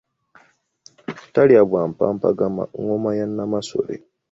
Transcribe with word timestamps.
Talya 1.33 1.61
bwa 1.69 1.83
mpampagama, 1.91 2.63
ngoma 2.81 3.09
ya 3.19 3.25
Namasole. 3.35 3.95